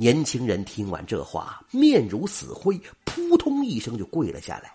[0.00, 4.72] 年轻人听完这话，面如死灰，扑通一声就跪了下来。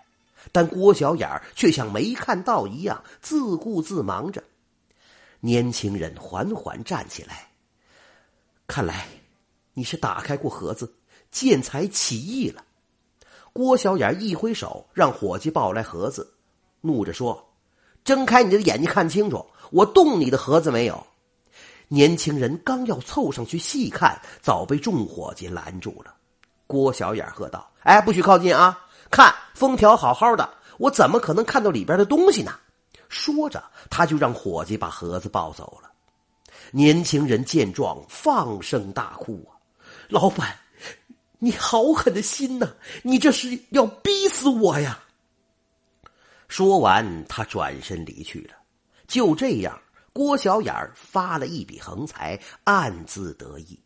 [0.52, 4.44] 但郭小眼儿却像没看到一样，自顾自忙着。
[5.40, 7.48] 年轻人缓缓站起来，
[8.66, 9.06] 看来
[9.72, 10.92] 你是打开过盒子，
[11.30, 12.62] 见财起意了。
[13.54, 16.34] 郭小眼一挥手，让伙计抱来盒子，
[16.82, 17.48] 怒着说
[18.04, 21.06] ：“睁开你的眼睛，看清楚，我动你的盒子没有？”
[21.88, 26.14] 年轻人刚要凑上去细看，早被众伙计拦住了。
[26.66, 28.86] 郭小眼喝道：“哎，不许靠近啊！
[29.10, 32.52] 看封条好好的，我怎么可能看到里边的东西呢？”
[33.08, 35.90] 说着，他就让伙计把盒子抱走了。
[36.72, 39.54] 年轻人见状，放声大哭：“啊，
[40.08, 40.56] 老板！”
[41.38, 42.66] 你好狠的心呐！
[43.02, 44.98] 你这是要逼死我呀！
[46.48, 48.54] 说完，他转身离去了。
[49.06, 49.78] 就这样，
[50.14, 53.76] 郭小眼儿发了一笔横财，暗自得意。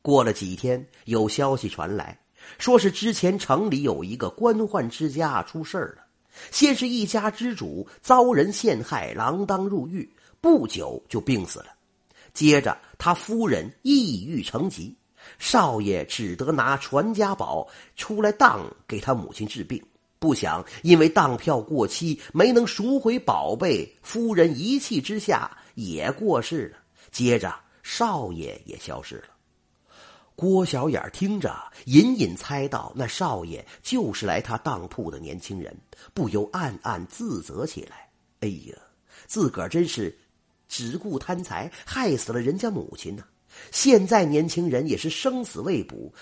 [0.00, 2.18] 过了几天，有消息传来，
[2.56, 6.06] 说是之前城里有一个官宦之家出事儿了。
[6.50, 11.66] 先是一家之主遭人陷害，锒铛入狱，不久就病死了。
[12.32, 14.96] 接着，他夫人抑郁成疾。
[15.38, 19.78] 少爷只得拿传家宝出来当给他母亲治病，
[20.20, 26.78] 不想因为当票过期没能赎回宝贝，夫人一气之下也过世了。
[27.10, 29.24] 接着少爷也消失了。
[30.36, 31.54] 郭小眼听着，
[31.86, 35.76] 隐隐猜到那少爷就是来他当铺的年轻人，
[36.14, 38.08] 不由暗暗自责起来
[38.40, 38.76] ：“哎呀，
[39.26, 40.16] 自个儿真是
[40.68, 43.24] 只顾贪财，害死了人家母亲呢。”
[43.72, 46.12] 现在年轻人也是生死未卜，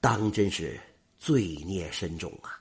[0.00, 0.78] 当真是
[1.18, 2.60] 罪孽深重啊！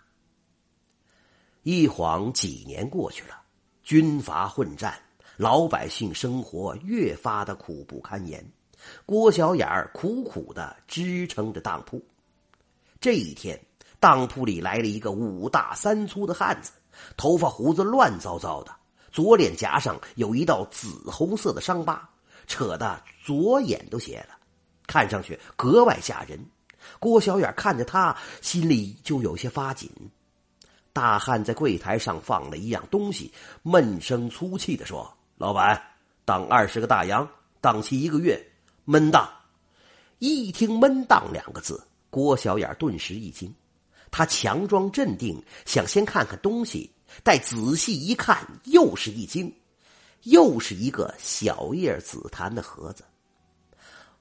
[1.63, 3.41] 一晃几年过去了，
[3.83, 4.99] 军阀混战，
[5.37, 8.45] 老百姓生活越发的苦不堪言。
[9.05, 12.05] 郭小眼儿苦苦的支撑着当铺。
[12.99, 13.57] 这一天，
[13.97, 16.71] 当铺里来了一个五大三粗的汉子，
[17.15, 18.75] 头发胡子乱糟糟的，
[19.09, 22.09] 左脸颊上有一道紫红色的伤疤。
[22.45, 24.35] 扯得左眼都斜了，
[24.85, 26.37] 看上去格外吓人。
[26.99, 29.89] 郭小眼看着他，心里就有些发紧。
[30.93, 33.33] 大汉在柜台上放了一样东西，
[33.63, 35.81] 闷声粗气的说：“老板，
[36.23, 37.27] 当二十个大洋，
[37.59, 38.39] 当期一个月，
[38.85, 39.27] 闷当。”
[40.19, 43.53] 一听“闷当”两个字，郭小眼顿时一惊。
[44.11, 46.89] 他强装镇定，想先看看东西，
[47.23, 49.51] 待仔细一看，又是一惊。
[50.25, 53.03] 又是一个小叶紫檀的盒子。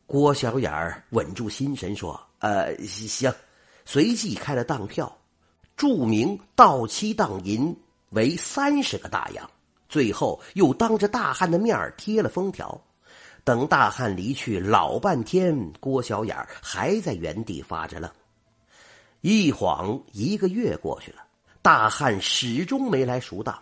[0.07, 3.31] 郭小眼稳住心神说：“呃，行。”
[3.85, 5.15] 随即开了当票，
[5.77, 7.77] 注明到期当银
[8.11, 9.51] 为三十个大洋。
[9.89, 12.81] 最后又当着大汉的面贴了封条。
[13.45, 18.11] 等大汉离去老半天，郭小眼还在原地发着愣。
[19.21, 21.19] 一晃一个月过去了，
[21.61, 23.57] 大汉始终没来赎当。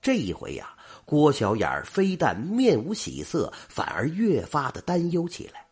[0.00, 0.70] 这一回呀。
[1.06, 5.66] 郭小眼非但面无喜色，反而越发的担忧起来。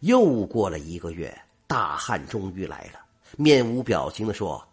[0.00, 3.00] 又过了一个月，大汉终于来了，
[3.36, 4.66] 面无表情的说：“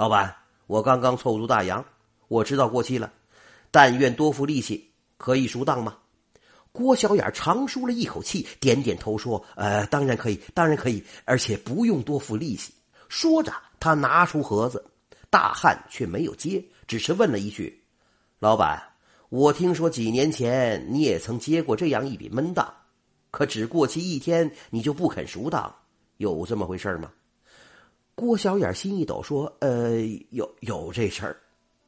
[0.00, 0.34] 老板，
[0.66, 1.84] 我刚刚凑足大洋，
[2.28, 3.12] 我知道过期了，
[3.70, 5.98] 但愿多付利息，可以赎当吗？”
[6.72, 12.72] 郭小眼长舒了一口气，点点头说：“呃，当然可以，当然可以，而且不用多付利息。”
[13.10, 14.82] 说着，他拿出盒子，
[15.28, 17.84] 大汉却没有接，只是问了一句
[18.40, 18.82] ：“老板。”
[19.28, 22.66] 我听说几年前你也曾接过这样一笔闷当，
[23.30, 25.70] 可只过期一天你就不肯赎当，
[26.16, 27.12] 有这么回事吗？
[28.20, 29.98] 郭小眼心一抖说：“呃，
[30.28, 31.34] 有有这事儿。”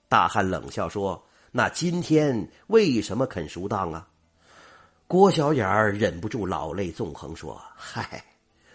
[0.08, 1.22] 大汉冷笑说
[1.52, 4.08] ：“那今天为什么肯赎当啊？”
[5.06, 8.24] 郭小眼忍不住老泪纵横说：“嗨，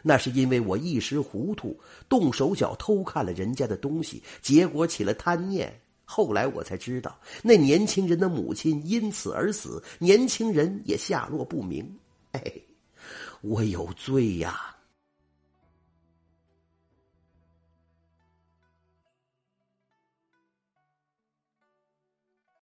[0.03, 1.75] 那是因为我一时糊涂，
[2.07, 11.91] 动手脚偷看了人家的东西，结果起了贪念。”后来我才知道，那年轻人的母亲因此而死，年轻人也下落不明。
[12.34, 12.53] 哎，
[13.41, 14.76] 我有罪呀！